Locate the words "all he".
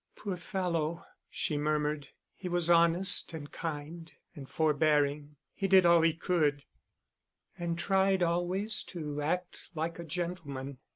5.85-6.15